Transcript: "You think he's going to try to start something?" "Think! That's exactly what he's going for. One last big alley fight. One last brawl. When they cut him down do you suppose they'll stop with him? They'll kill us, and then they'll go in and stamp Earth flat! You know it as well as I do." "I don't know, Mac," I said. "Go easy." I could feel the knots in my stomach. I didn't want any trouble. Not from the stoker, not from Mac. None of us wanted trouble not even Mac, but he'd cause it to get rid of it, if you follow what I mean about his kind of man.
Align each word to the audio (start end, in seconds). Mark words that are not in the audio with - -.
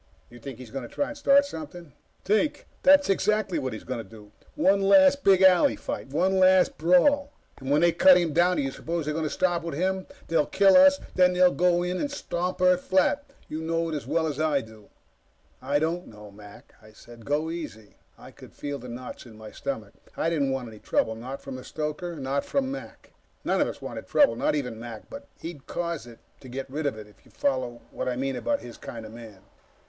"You 0.31 0.39
think 0.39 0.57
he's 0.57 0.71
going 0.71 0.81
to 0.81 0.91
try 0.91 1.09
to 1.09 1.15
start 1.15 1.45
something?" 1.45 1.93
"Think! 2.25 2.65
That's 2.81 3.07
exactly 3.07 3.59
what 3.59 3.71
he's 3.71 3.83
going 3.83 4.09
for. 4.09 4.31
One 4.55 4.81
last 4.81 5.23
big 5.23 5.43
alley 5.43 5.75
fight. 5.75 6.07
One 6.07 6.39
last 6.39 6.75
brawl. 6.79 7.31
When 7.59 7.81
they 7.81 7.91
cut 7.91 8.17
him 8.17 8.33
down 8.33 8.57
do 8.57 8.63
you 8.63 8.71
suppose 8.71 9.05
they'll 9.05 9.29
stop 9.29 9.61
with 9.61 9.75
him? 9.75 10.07
They'll 10.27 10.47
kill 10.47 10.75
us, 10.75 10.97
and 10.97 11.07
then 11.13 11.33
they'll 11.33 11.51
go 11.53 11.83
in 11.83 11.99
and 12.01 12.09
stamp 12.09 12.59
Earth 12.61 12.81
flat! 12.81 13.23
You 13.47 13.61
know 13.61 13.89
it 13.89 13.93
as 13.95 14.07
well 14.07 14.25
as 14.25 14.39
I 14.39 14.61
do." 14.61 14.89
"I 15.61 15.77
don't 15.77 16.07
know, 16.07 16.31
Mac," 16.31 16.73
I 16.81 16.93
said. 16.93 17.23
"Go 17.23 17.51
easy." 17.51 17.97
I 18.17 18.31
could 18.31 18.53
feel 18.53 18.79
the 18.79 18.89
knots 18.89 19.27
in 19.27 19.37
my 19.37 19.51
stomach. 19.51 19.93
I 20.17 20.31
didn't 20.31 20.49
want 20.49 20.67
any 20.67 20.79
trouble. 20.79 21.13
Not 21.13 21.43
from 21.43 21.57
the 21.57 21.63
stoker, 21.63 22.15
not 22.15 22.43
from 22.43 22.71
Mac. 22.71 23.11
None 23.45 23.61
of 23.61 23.67
us 23.67 23.83
wanted 23.83 24.07
trouble 24.07 24.35
not 24.35 24.55
even 24.55 24.79
Mac, 24.79 25.11
but 25.11 25.27
he'd 25.41 25.67
cause 25.67 26.07
it 26.07 26.17
to 26.39 26.49
get 26.49 26.67
rid 26.71 26.87
of 26.87 26.97
it, 26.97 27.05
if 27.05 27.23
you 27.23 27.29
follow 27.29 27.83
what 27.91 28.09
I 28.09 28.15
mean 28.15 28.35
about 28.35 28.61
his 28.61 28.77
kind 28.77 29.05
of 29.05 29.13
man. 29.13 29.41